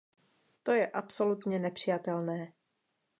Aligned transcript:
To 0.63 0.71
je 0.71 0.87
absolutně 0.91 1.59
nepřijatelné. 1.59 2.53